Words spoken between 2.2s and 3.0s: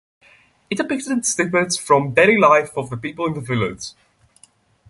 life of the